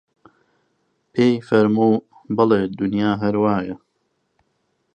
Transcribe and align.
پێی 1.13 1.33
فەرموو: 1.47 1.93
بەڵێ 2.35 2.61
دونیا 2.79 3.11
هەر 3.21 3.35
وایە 3.43 3.75